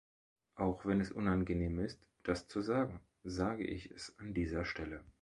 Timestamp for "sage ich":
3.23-3.91